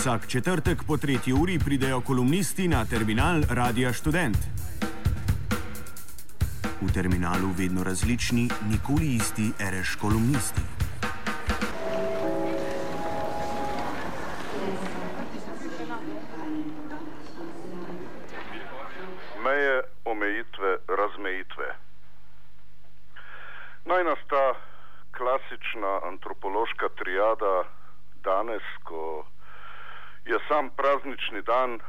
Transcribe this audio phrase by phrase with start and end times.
[0.00, 4.36] Vsak četrtek po tretji uri pridejo kolumnisti na terminal Radia Student.
[6.80, 10.60] V terminalu vedno različni, nikoli isti, reš kolumnisti.
[19.44, 21.68] Meje, omejitve, razmejitve.
[23.84, 24.46] Naj nas ta
[25.16, 27.64] klasična antropološka triada
[28.24, 29.26] danes, ko
[30.24, 31.80] je sam praznični dan,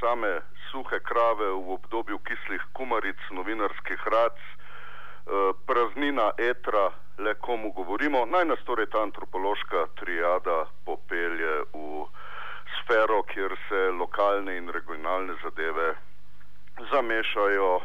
[0.00, 8.26] same suhe krave v obdobju kislih kumaric, novinarskih rac, eh, praznina etra, le komu govorimo,
[8.26, 12.06] naj nas torej ta antropološka triada popelje v
[12.78, 15.94] sfero, kjer se lokalne in regionalne zadeve
[16.90, 17.80] zamešajo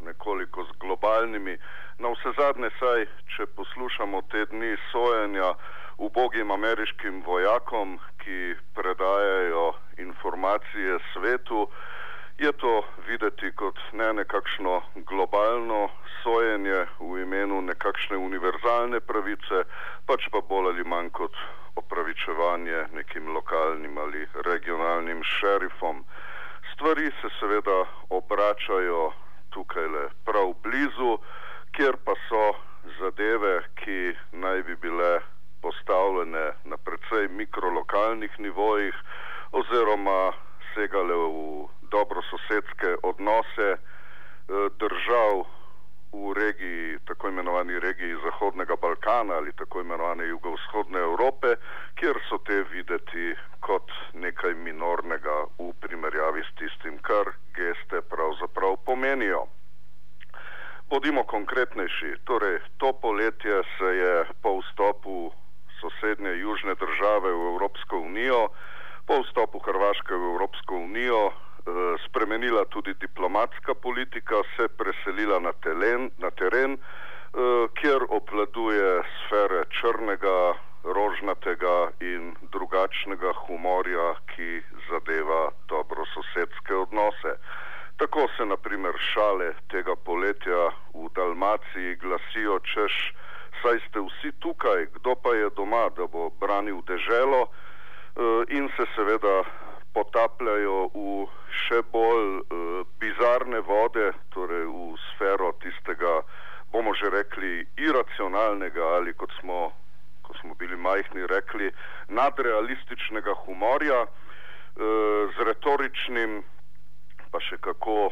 [0.00, 1.58] nekoliko z globalnimi.
[1.98, 5.54] Na vse zadnje, saj, če poslušamo te dni sojenja
[6.00, 11.68] ubogim ameriškim vojakom, ki predajajo informacije svetu,
[12.38, 15.88] je to videti kot ne nekakšno globalno
[16.22, 19.64] sojenje v imenu nekakšne univerzalne pravice,
[20.06, 21.36] pač pa bolj ali manj kot
[21.76, 26.04] opravičevanje nekim lokalnim ali regionalnim šerifom.
[26.72, 29.12] Stvari se seveda obračajo
[29.50, 31.18] tukaj le prav blizu,
[31.76, 32.46] kjer pa so
[33.00, 35.20] zadeve, ki naj bi bile
[35.62, 38.94] postavljene na precej mikrolokalnih nivojih
[39.52, 40.32] oziroma
[40.74, 43.80] segale v dobrososedske odnose eh,
[44.78, 45.44] držav
[46.12, 51.54] v regiji, tako imenovani regiji Zahodnega Balkana ali tako imenovane jugovzhodne Evrope,
[51.94, 59.46] kjer so te videti kot nekaj minornega v primerjavi s tistim, kar geste pravzaprav pomenijo.
[60.90, 65.30] Bodimo konkretnejši, torej to poletje se je po vstopu
[65.80, 66.74] sosednje južne
[67.10, 68.48] države v Evropsko unijo,
[69.06, 76.10] po vstopu Hrvaške v Evropsko unijo Eh, spremenila tudi diplomatska politika, se preselila na, telen,
[76.18, 80.54] na teren, eh, kjer obvladuje sfere črnega,
[80.84, 87.36] rožnatega in drugačnega humorja, ki zadeva dobrososedske odnose.
[88.00, 93.12] Tako se naprimer šale tega poletja v Dalmaciji glasijo, češ,
[93.62, 98.86] saj ste vsi tukaj, kdo pa je doma, da bo branil deželo eh, in se
[98.96, 99.44] seveda
[99.94, 101.26] potapljajo v
[101.66, 106.20] še bolj uh, bizarne vode, torej v sfero tistega,
[106.70, 109.72] bomo že rekli, iracionalnega ali kot smo,
[110.22, 111.72] ko smo bili majhni, rekli,
[112.14, 114.10] nadrealističnega humorja uh,
[115.34, 116.40] z retoričnim,
[117.30, 118.10] pa še kako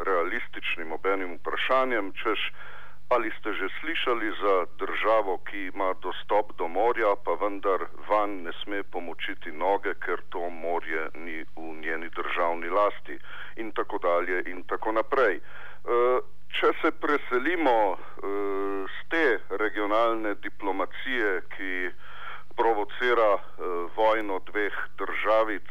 [0.00, 2.40] realističnim obenim vprašanjem, češ,
[3.08, 8.52] Ali ste že slišali za državo, ki ima dostop do morja, pa vendar van ne
[8.60, 13.16] sme pomočiti noge, ker to morje ni v njeni državni lasti
[13.56, 15.40] in tako dalje in tako naprej.
[15.40, 15.40] E,
[16.52, 17.96] če se preselimo e,
[18.84, 19.26] z te
[19.56, 21.72] regionalne diplomacije, ki
[22.60, 23.40] provocira e,
[23.96, 25.68] vojno dveh državic,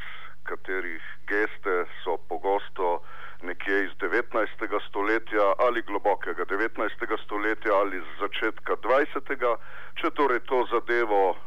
[0.50, 3.04] katerih geste so pogosto
[3.42, 4.80] nekje iz 19.
[4.90, 7.18] stoletja ali globokega 19.
[7.26, 9.58] stoletja ali z začetka 20.
[10.02, 11.38] Če torej to zadevo uh,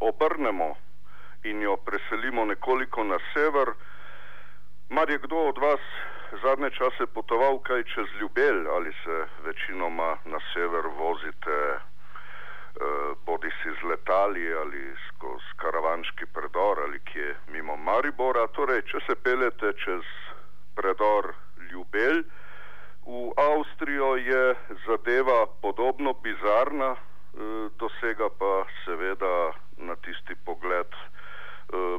[0.00, 0.74] obrnemo
[1.44, 3.74] in jo preselimo nekoliko na sever,
[4.90, 5.80] mar je kdo od vas
[6.42, 13.70] zadnje čase potoval kaj čez Ljubelj ali se večinoma na sever vozite uh, bodi si
[13.80, 20.02] z letali ali skozi karavanški predor ali kje mimo Maribora, torej če se pelete čez
[20.76, 21.32] predor
[21.70, 22.22] Ljubelj.
[23.06, 24.54] V Avstrijo je
[24.86, 26.98] zadeva podobno bizarna, e,
[27.78, 28.52] dosega pa
[28.84, 31.00] seveda na tisti pogled e,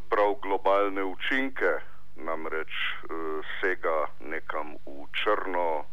[0.09, 1.71] prav globalne učinke,
[2.15, 3.19] namreč e,
[3.61, 5.85] sega nekam v črno,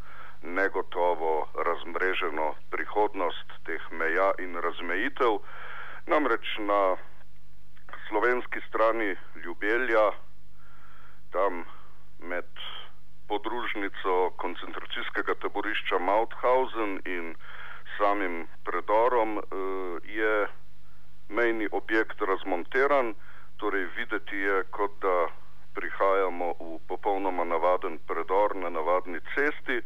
[0.45, 5.39] negotovo, razmreženo prihodnost teh meja in razmejitev.
[6.07, 6.97] Namreč na
[8.09, 10.11] slovenski strani Ljubelja,
[11.33, 11.65] tam
[12.19, 12.51] med
[13.29, 17.35] podružnico koncentracijskega taborišča Mauthausen in
[17.99, 19.43] samim predorom eh,
[20.05, 20.49] je
[21.29, 23.15] mejni objekt razmonteran,
[23.57, 25.29] torej videti je, kot da
[25.75, 29.81] prihajamo v popolnoma navaden predor na navadni cesti,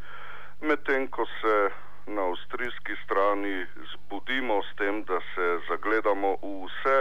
[0.61, 1.69] medtem ko se
[2.07, 6.99] na avstrijski strani zbudimo s tem, da se zagledamo v vse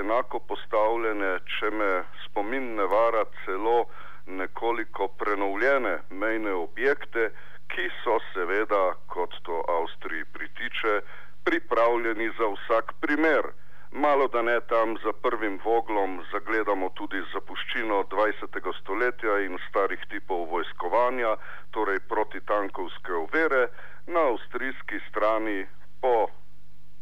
[0.00, 1.90] enako postavljene, če me
[2.24, 3.86] spomin ne vara, celo
[4.26, 7.30] nekoliko prenovljene mejne objekte,
[7.72, 11.00] ki so seveda, kot to Avstriji pritiče,
[11.44, 13.52] pripravljeni za vsak primer.
[13.92, 18.72] malo da ne tam za prvim voglom zagledamo tudi zapuščino 20.
[18.80, 21.36] stoletja in starih tipov vojskovanja,
[21.70, 23.68] torej protitankovske overe,
[24.06, 25.66] na avstrijski strani
[26.00, 26.28] po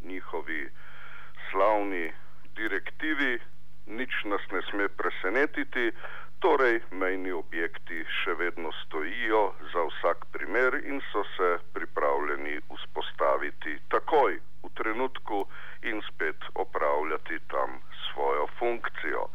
[0.04, 0.68] njihovi
[1.50, 2.12] slavni
[2.56, 3.38] direktivi
[3.86, 5.92] nič nas ne sme presenetiti,
[6.40, 9.40] torej mejni objekti še vedno stojijo
[9.72, 15.44] za vsak primer in so se pripravljeni vzpostaviti takoj v trenutku
[15.82, 17.76] in spet opravljati tam
[18.06, 19.26] svojo funkcijo.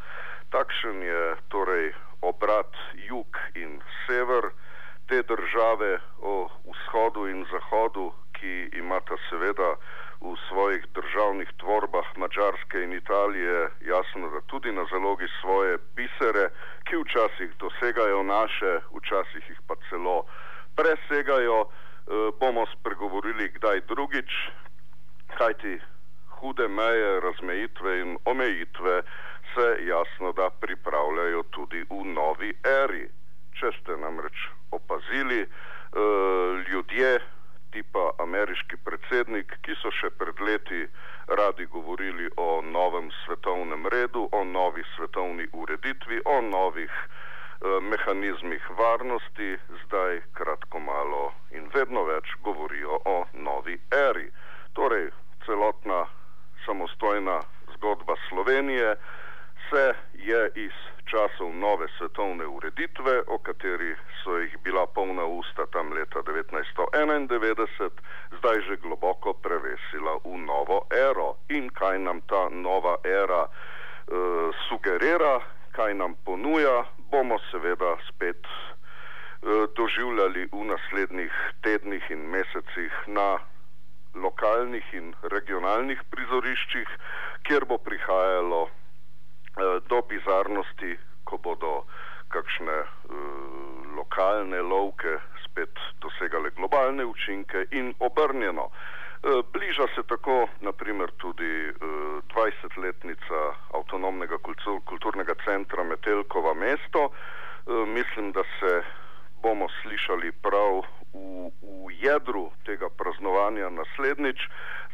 [0.50, 1.24] Takšen je
[1.54, 2.74] torej obrat
[3.10, 4.50] jug in sever
[5.08, 9.76] te države o vzhodu in zahodu, ki imata seveda
[11.16, 16.50] državnih tvorbah Mačarske in Italije, jasno, da tudi na zalogi svoje bisere,
[16.84, 20.26] ki včasih dosegajo naše, včasih jih pa celo
[20.76, 24.32] presegajo, eh, bomo spregovorili kdaj drugič,
[25.38, 25.80] kajti
[26.30, 29.02] hude meje, razmejitve in omejitve
[29.54, 32.52] se jasno da pripravljajo tudi v novi
[32.84, 33.08] eri.
[33.60, 35.48] Če ste namreč opazili, eh,
[36.70, 37.20] ljudje,
[37.76, 40.86] tipa ameriški predsednik, ki so še pred leti
[41.40, 49.50] radi govorili o novem svetovnem redu, o novi svetovni ureditvi, o novih eh, mehanizmih varnosti,
[49.84, 53.18] zdaj kratko malo in vedno več govorijo o
[53.50, 54.30] novi eri.
[54.80, 55.12] Torej,
[55.46, 56.06] celotna
[56.66, 57.42] samostojna
[57.76, 58.96] zgodba Slovenije
[59.70, 60.76] se je iz
[61.06, 67.90] časov nove svetovne ureditve, o kateri so jih bila polna usta tam leta 1991,
[68.38, 71.38] zdaj že globoko prevesila v novo ero.
[71.50, 75.40] In kaj nam ta nova era uh, sugerira,
[75.72, 83.38] kaj nam ponuja, bomo seveda spet uh, doživljali v naslednjih tednih in mesecih na
[84.16, 86.90] lokalnih in regionalnih prizoriščih,
[87.44, 88.66] kjer bo prihajalo
[89.56, 91.84] Eh, do bizarnosti, ko bodo
[92.34, 92.88] kakšne uh,
[93.96, 98.70] lokalne lovke spet dosegale globalne učinke in obrnjeno.
[98.70, 101.76] Uh, bliža se tako naprimer tudi uh,
[102.36, 103.40] 20-letnica
[103.74, 107.10] avtonomnega kultur, kulturnega centra Metelkova mesto.
[107.10, 108.84] Uh, mislim, da se
[109.42, 110.84] bomo slišali prav
[111.14, 114.40] v, v jedru tega praznovanja naslednjič,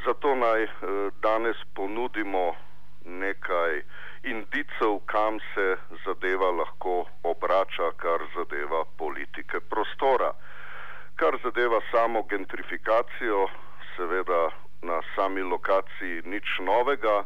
[0.05, 0.71] zato naj uh,
[1.23, 2.55] danes ponudimo
[3.05, 3.81] nekaj
[4.23, 10.33] indicov, kam se zadeva lahko obrača, kar zadeva politike prostora.
[11.15, 13.47] Kar zadeva samo gentrifikacijo,
[13.95, 14.49] seveda
[14.81, 17.23] na sami lokaciji nič novega,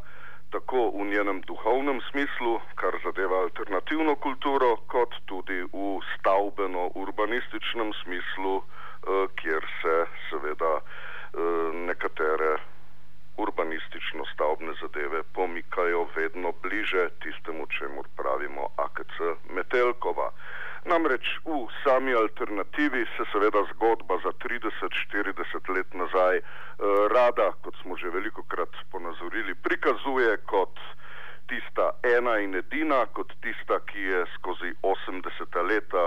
[0.51, 9.27] tako v njenem duhovnem smislu, kar zadeva alternativno kulturo, kot tudi v stavbeno-urbanističnem smislu, eh,
[9.35, 9.95] kjer se
[10.29, 12.57] seveda eh, nekatere
[13.37, 19.15] urbanistično stavbne zadeve pomikajo vedno bliže tistemu, čemu pravimo AKC
[19.49, 20.31] Metelkova.
[20.85, 26.43] Namreč v sami alternativi se seveda zgodba za 30-40 let nazaj eh,
[27.15, 30.79] rada, kot smo že veliko krat ponazorili, prikazuje kot
[31.49, 36.05] tista ena in edina, kot tista, ki je skozi 80 leta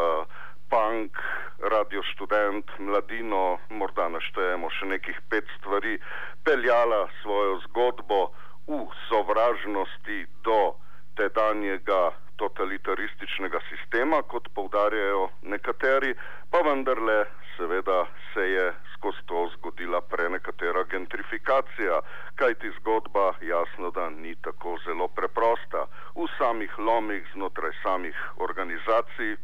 [0.71, 1.19] punk,
[1.63, 5.99] radio študent, mladino, morda naštejemo še nekih pet stvari,
[6.45, 8.21] peljala svojo zgodbo
[8.69, 10.77] v sovražnosti do
[11.19, 16.15] tedanjega totalitarističnega sistema, kot povdarjajo nekateri,
[16.51, 17.25] pa vendarle
[17.57, 22.01] seveda se je skozi to zgodila prenekatera gentrifikacija,
[22.35, 25.87] kajti zgodba jasno, da ni tako zelo preprosta.
[26.15, 29.37] V samih lomih znotraj samih organizacij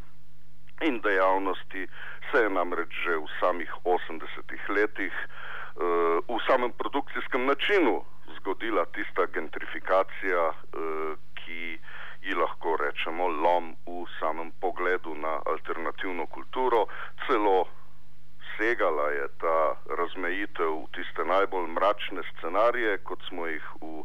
[0.81, 1.87] in dejavnosti
[2.31, 8.05] se je namreč že v samih 80-ih letih uh, v samem produkcijskem načinu
[8.37, 11.79] zgodila tista gentrifikacija, uh, ki
[12.25, 16.87] ji lahko rečemo lom v samem pogledu na alternativno kulturo,
[17.27, 17.69] celo
[18.57, 24.05] segala je ta razmejitev v tiste najbolj mračne scenarije, kot smo jih v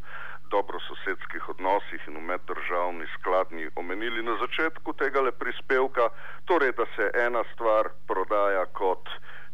[0.49, 6.09] dobrososedskih odnosih in v meddržavni skladni omenili na začetku tega le prispevka,
[6.45, 9.09] torej da se ena stvar prodaja kot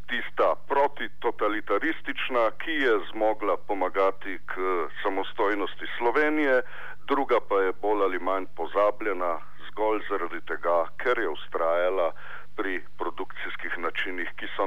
[0.07, 4.53] tista protitotalitaristična, ki je zmogla pomagati k
[5.03, 6.62] samostojnosti Slovenije,
[7.07, 12.12] druga pa je bolj ali manj pozabljena zgolj zaradi tega, ker je ustrajala
[12.55, 14.65] pri produkcijskih načinih, ki so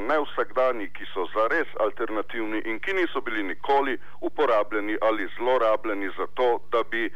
[0.58, 6.60] vsakdani, ki so zares alternativni in ki niso bili nikoli uporabljeni ali zlorabljeni za to,
[6.72, 7.10] da bi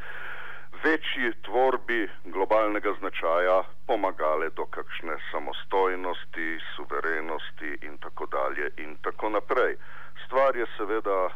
[0.84, 9.76] večji tvorbi globalnega značaja pomagale do kakšne samostojnosti, suverenosti in tako dalje in tako naprej.
[10.26, 11.30] Stvar je seveda e,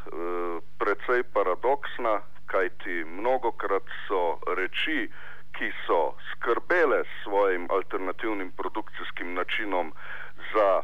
[0.78, 5.10] precej paradoksna, kajti mnogokrat so reči,
[5.58, 9.92] ki so skrbele s svojim alternativnim produkcijskim načinom
[10.54, 10.82] za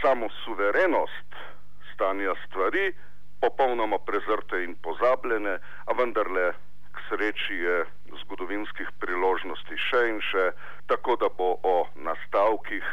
[0.00, 1.36] samo suverenost
[1.92, 2.92] stanja stvari,
[3.40, 6.52] popolnoma prezrte in pozabljene, a vendarle
[6.94, 7.76] k sreči je
[8.22, 10.46] zgodovinskih priložnosti še in še,
[10.90, 12.86] tako da bo o nastavkih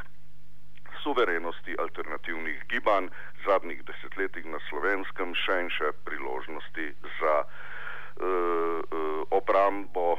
[1.04, 3.10] suverenosti alternativnih gibanj
[3.46, 6.88] zadnjih desetletjih na slovenskem še in še priložnosti
[7.20, 7.48] za uh,
[8.26, 10.18] uh, obrambo,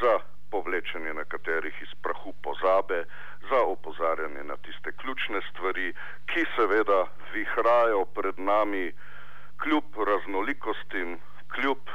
[0.00, 0.18] za
[0.54, 3.04] povlečenje nekaterih iz prahu pozabe,
[3.50, 5.88] za opozarjanje na tiste ključne stvari,
[6.30, 7.00] ki seveda
[7.34, 8.92] vihrajo pred nami
[9.62, 11.18] kljub raznolikostim,
[11.54, 11.90] kljub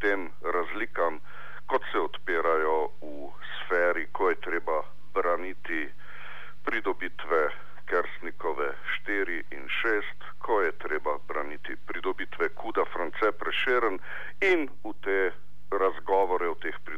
[0.00, 1.20] tem razlikam,
[1.66, 4.80] kot se odpirajo v sferi, ko je treba
[5.14, 5.84] braniti
[6.64, 7.42] pridobitve
[7.92, 8.72] Kersnikove
[9.04, 13.98] 4 in 6, ko je treba braniti pridobitve Kuda France Prešeren
[14.40, 15.20] in v te
[15.78, 16.91] razgovore o teh pridobitvah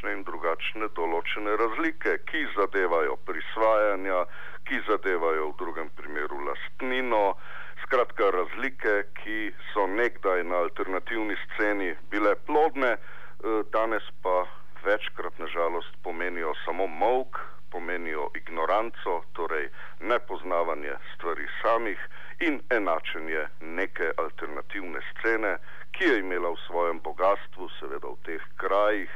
[0.00, 4.24] takšne in drugačne določene razlike, ki zadevajo prisvajanja,
[4.64, 7.36] ki zadevajo v drugem primeru lastnino,
[7.84, 14.46] skratka razlike, ki so nekdaj na alternativni sceni bile plodne, eh, danes pa
[14.84, 17.36] večkrat nažalost pomenijo samo mok,
[17.70, 19.68] pomenijo ignoranco, torej
[20.00, 21.98] nepoznavanje stvari samih
[22.40, 25.58] in enačenje neke alternativne scene,
[25.92, 29.12] ki je imela v svojem bogatstvu, seveda v teh krajih,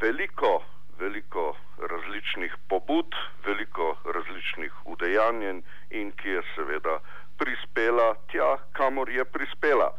[0.00, 0.62] veliko,
[0.98, 3.14] veliko različnih pobud,
[3.46, 6.98] veliko različnih udejanjen in ki je seveda
[7.38, 9.92] prispela tja, kamor je prispela.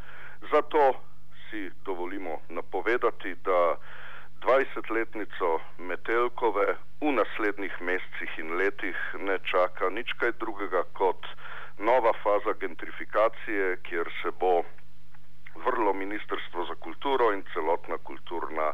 [0.52, 0.94] Zato
[1.50, 3.76] si dovolimo napovedati, da
[4.42, 11.28] 20-letnico Metelkove v naslednjih mesecih in letih ne čaka nič kaj drugega kot
[11.78, 14.64] nova faza gentrifikacije, kjer se bo
[15.66, 18.74] vrlo Ministrstvo za kulturo in celotna kulturna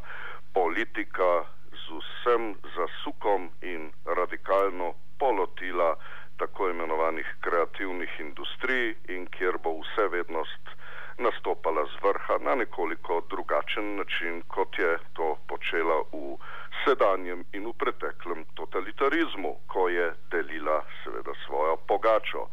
[0.53, 1.45] politika
[1.85, 5.95] z vsem zasukom in radikalno polotila
[6.37, 10.75] tako imenovanih kreativnih industrij in kjer bo vse vednost
[11.17, 16.37] nastopala z vrha na nekoliko drugačen način, kot je to počela v
[16.83, 22.47] sedanjem in v preteklem totalitarizmu, ko je delila seveda svojo pogačo.
[22.47, 22.49] E,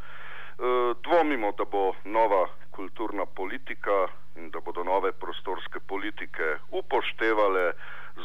[1.02, 7.72] dvomimo, da bo nova kulturna politika in da bodo nove prostorske politike upoštevale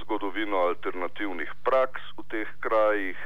[0.01, 3.17] zgodovino alternativnih praks v teh krajih,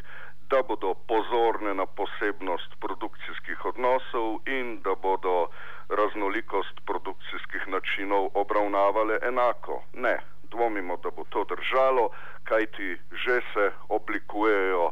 [0.52, 5.48] da bodo pozorne na posebnost produkcijskih odnosov in da bodo
[5.90, 9.84] raznolikost produkcijskih načinov obravnavale enako.
[9.94, 10.18] Ne,
[10.52, 12.10] dvomimo, da bo to držalo,
[12.44, 14.92] kajti že se oblikujejo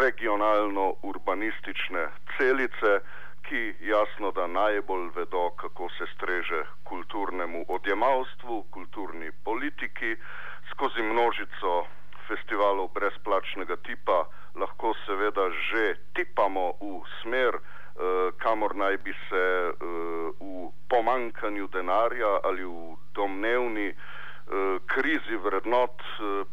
[0.00, 3.00] regionalno-urbanistične celice,
[3.48, 10.16] ki jasno da najbolj vedo, kako se streže kulturnemu odjemalstvu, kulturni politiki,
[10.74, 11.86] skozi množico
[12.28, 14.26] festivalov brezplačnega tipa
[14.58, 17.58] lahko seveda že tipamo v smer,
[17.94, 19.74] Eh, kamor naj bi se eh,
[20.40, 23.96] v pomankanju denarja ali v domnevni eh,
[24.86, 26.02] krizi vrednot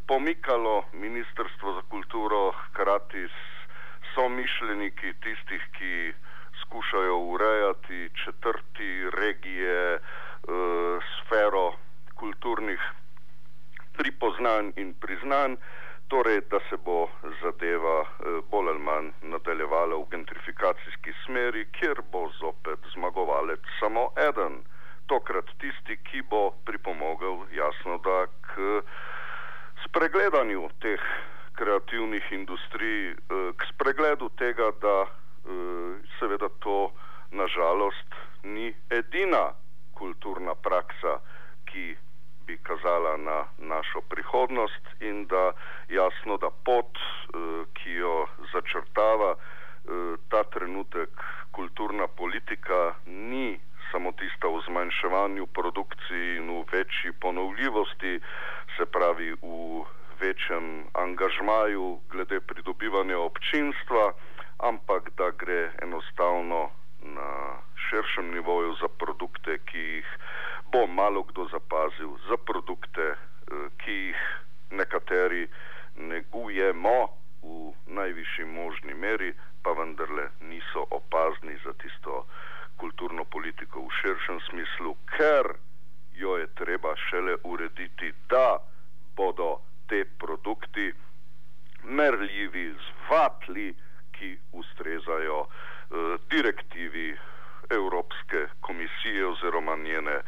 [0.06, 3.40] pomikalo Ministrstvo za kulturo hkrati s
[4.14, 6.14] somišljeniki tistih, ki
[6.62, 10.00] skušajo urejati četrti regije,
[11.18, 11.74] sfero
[12.16, 12.82] kulturnih
[13.98, 15.56] pripoznanj in priznanj
[16.12, 17.08] torej, da se bo
[17.42, 24.60] zadeva eh, bolj ali manj nadaljevala v gentrifikacijski smeri, kjer bo zopet zmagovalec samo eden.
[25.08, 28.18] Tokrat tisti, ki bo pripomogel jasno da
[28.48, 28.82] k
[29.86, 31.04] spregledanju teh
[31.56, 33.16] kreativnih industrij, eh,
[33.58, 36.92] k spregledu tega, da eh, seveda to
[37.32, 38.10] nažalost
[38.44, 39.54] ni edina
[39.96, 41.20] kulturna praksa,
[41.66, 41.96] ki
[42.52, 45.52] bi kazala na našo prihodnost in da
[45.90, 51.10] jasno, da pot, eh, ki jo začrtava eh, ta trenutek
[51.52, 53.60] kulturna politika, ni
[53.92, 58.20] samo tista v zmanjševanju produkciji in v večji ponovljivosti,
[58.76, 59.86] se pravi v
[60.20, 64.14] večjem angažmaju glede pridobivanja občinstva,
[64.60, 66.70] ampak da gre enostavno
[67.02, 67.32] na
[67.88, 70.10] širšem nivoju za produkte, ki jih
[70.72, 73.18] bo malo kdo zapazil, za produkte, eh,
[73.78, 74.22] ki jih
[74.72, 75.48] nekateri
[75.96, 77.08] negujemo
[77.44, 82.26] v najvišji možni meri, pa vendarle niso opazni za tisto
[82.78, 85.54] kulturno politiko v širšem smislu, ker
[86.16, 88.58] jo je treba šele urediti, da
[89.16, 89.60] bodo
[89.90, 90.94] te produkti
[91.84, 93.74] merljivi z vatli,
[94.12, 97.18] ki ustrezajo eh, direktivi
[97.70, 100.22] Evropske komisije oziroma njene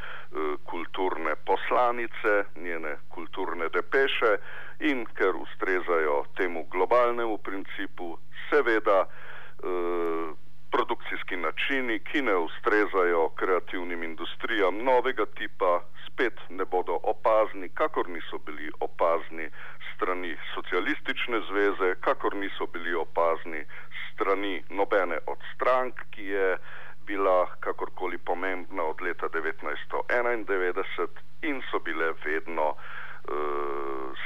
[4.04, 4.38] hitrejše
[4.80, 8.18] in ker ustrezajo temu globalnemu principu,
[8.50, 10.34] seveda eh,
[10.72, 18.38] produkcijski načini, ki ne ustrezajo kreativnim industrijam novega tipa, spet ne bodo opazni, kakor niso
[18.46, 19.50] bili opazni
[19.96, 23.66] strani socialistične zveze, kakor niso bili opazni
[24.14, 26.58] strani nobene od strank, ki je
[27.06, 31.08] bila kakorkoli pomembna od leta 1991
[31.42, 32.78] in so bile vedno uh,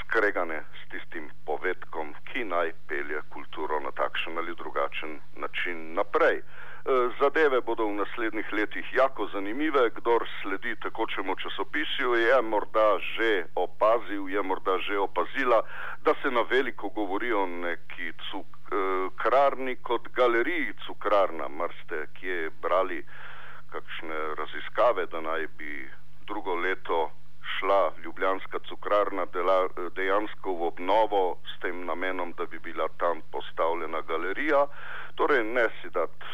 [0.08, 6.40] skregane s tistim povedkom, ki naj pelje kulturo na takšen ali drugačen način naprej.
[6.40, 9.90] Eh, zadeve bodo v naslednjih letih jako zanimive.
[9.90, 15.62] Kdor sledi tekočemu časopisju, je morda že opazil, je morda že opazila,
[16.04, 21.48] da se na veliko govori o neki cukrarni eh, kot galeriji cukrarna.
[21.48, 23.04] Mar ste kje brali
[23.72, 25.90] kakšne raziskave, da naj bi
[26.28, 27.12] drugo leto
[27.54, 34.02] šla Ljubljanska cukrarna dela, dejansko v obnovo s tem namenom, da bi bila tam postavljena
[34.02, 34.68] galerija.
[35.16, 36.26] Torej, ne si dati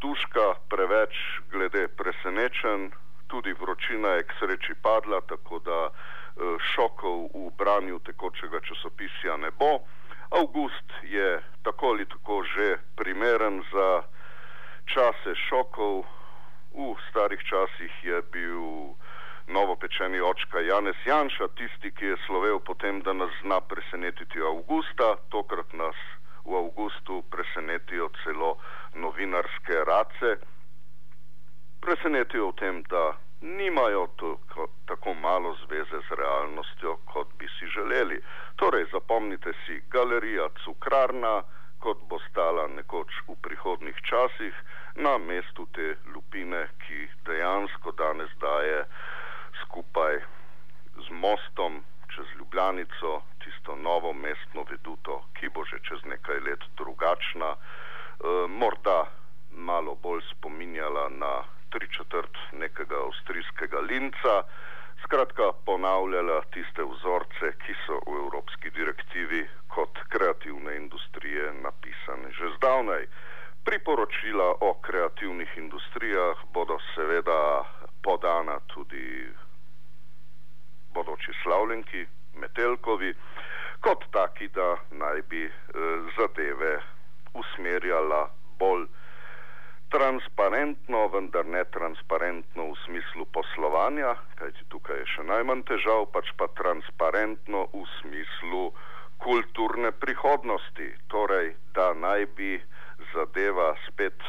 [0.00, 1.14] Duška preveč
[1.50, 2.90] glede presenečen,
[3.26, 9.50] tudi vročina je k sreči padla, tako da eh, šokov v branju tekočega časopisja ne
[9.50, 9.78] bo.
[10.30, 14.02] August je tako ali tako že primeren za
[14.86, 16.04] čase šokov.
[16.76, 18.92] V starih časih je bil
[19.48, 25.72] novopečeni očka Janez Janša tisti, ki je slovel potem, da nas zna presenetiti Augusta, tokrat
[25.72, 25.96] nas
[26.44, 28.56] v avgustu presenetijo celo
[28.94, 30.36] novinarske race.
[31.80, 38.22] Presenetijo v tem, da nimajo tako, tako malo zveze z realnostjo, kot bi si želeli.
[38.56, 41.42] Torej, zapomnite si, galerija Cukrarna,
[41.78, 44.54] kot bo stala nekoč v prihodnih časih,
[44.96, 48.86] na mestu te lupine, ki dejansko danes daje
[49.66, 50.22] skupaj
[50.96, 57.50] z mostom čez Ljubljanico tisto novo mestno veduto, ki bo že čez nekaj let drugačna,
[57.54, 57.58] e,
[58.48, 59.10] morda
[59.50, 64.34] malo bolj spominjala na tri četrt nekega avstrijskega linca,
[65.04, 73.06] skratka ponavljala tiste vzorce, ki so v evropski direktivi kot kreativne industrije napisane že zdavnaj.
[73.64, 77.64] Priporočila o kreativnih industrijah bodo seveda
[78.02, 79.26] podana tudi
[81.56, 83.14] bodoči slavljenki, Metelkovi,
[83.80, 85.52] kot taki, da naj bi eh,
[86.16, 86.80] zadeve
[87.34, 88.84] usmerjala bolj
[89.88, 96.48] transparentno, vendar ne transparentno v smislu poslovanja, kajti tukaj je še najmanj težav, pač pa
[96.60, 98.72] transparentno v smislu
[99.24, 102.60] kulturne prihodnosti, torej da naj bi
[103.14, 104.20] zadeva spet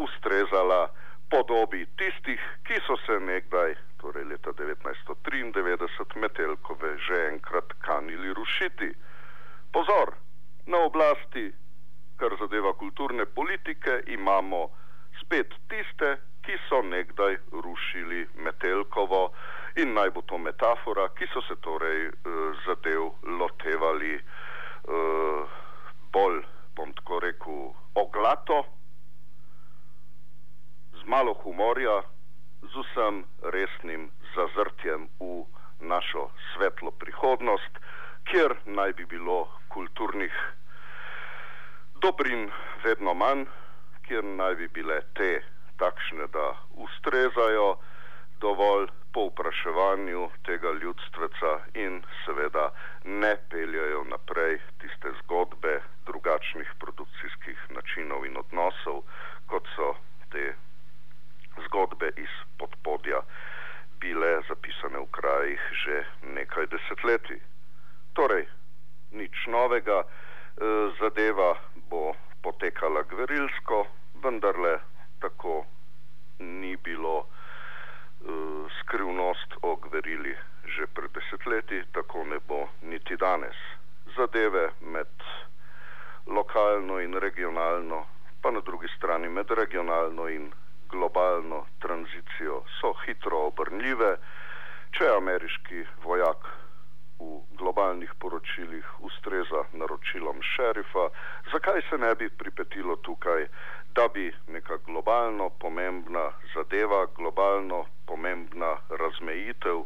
[0.00, 0.88] ustrezala
[1.28, 8.92] podobi tistih, ki so se nekdaj torej leta 1993, Metelkove že enkrat kanili rušiti.
[9.72, 10.14] Pozor,
[10.66, 11.52] na oblasti,
[12.16, 14.68] kar zadeva kulturne politike, imamo
[15.20, 19.32] spet tiste, ki so nekdaj rušili Metelkovo
[19.76, 22.12] in naj bo to metafora, ki so se torej uh,
[22.66, 25.58] zadev lotevali uh,
[26.12, 26.40] bolj,
[26.76, 27.60] bom tako rekel,
[27.94, 28.64] oglato,
[30.96, 32.00] z malo humorja,
[32.62, 35.44] z vsem resnim zazrtjem v
[35.80, 37.72] našo svetlo prihodnost,
[38.28, 40.34] kjer naj bi bilo kulturnih
[42.02, 42.50] dobrin
[42.84, 43.46] vedno manj,
[44.04, 45.40] kjer naj bi bile te
[45.80, 46.46] takšne, da
[46.84, 47.78] ustrezajo
[48.40, 52.70] dovolj po vpraševanju tega ljudstveca in seveda
[53.04, 59.02] ne peljajo naprej tiste zgodbe drugačnih produkcijskih načinov in odnosov,
[59.46, 59.94] kot so
[60.30, 60.52] te
[61.66, 63.22] zgodbe iz podpodja
[64.00, 67.40] bile zapisane v krajih že nekaj desetletij.
[68.16, 68.46] Torej,
[69.12, 70.06] nič novega, e,
[71.00, 71.56] zadeva
[71.90, 73.86] bo potekala gverilsko,
[74.22, 74.80] vendarle
[75.20, 75.66] tako
[76.38, 77.26] ni bilo e,
[78.80, 83.56] skrivnost o gverili že pred desetletji, tako ne bo niti danes.
[84.16, 85.12] Zadeve med
[86.26, 88.06] lokalno in regionalno,
[88.42, 90.52] pa na drugi strani med regionalno in
[90.90, 94.16] globalno tranzicijo so hitro obrnljive.
[94.96, 96.46] Če ameriški vojak
[97.20, 101.10] v globalnih poročilih ustreza naročilom šerifa,
[101.52, 103.46] zakaj se ne bi pripetilo tukaj,
[103.94, 109.84] da bi neka globalno pomembna zadeva, globalno pomembna razmejitev,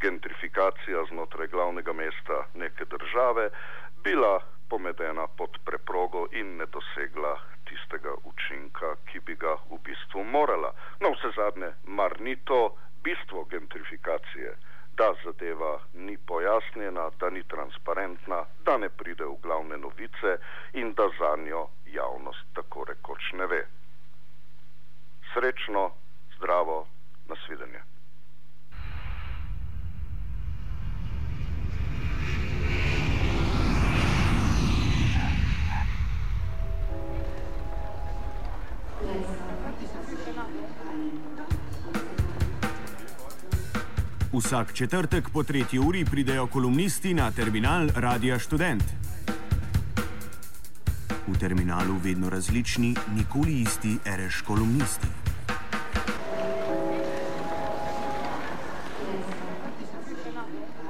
[0.00, 3.50] gentrifikacija znotraj glavnega mesta neke države
[4.04, 7.36] bila pomedena pod preprogo in ne dosegla
[7.74, 10.70] tistega učinka, ki bi ga v bistvu morala.
[11.00, 14.54] No, vse zadnje, mar ni to bistvo gentrifikacije,
[14.96, 20.36] da zadeva ni pojasnjena, da ni transparentna, da ne pride v glavne novice
[20.72, 23.66] in da za njo javnost tako rekoč ne ve.
[25.32, 25.90] Srečno,
[44.54, 48.82] Vsak četrtek po tretji uri pridejo kolumnisti na terminal Radia Student.
[51.26, 55.13] V terminalu vedno različni, nikoli isti, reš kolumnisti.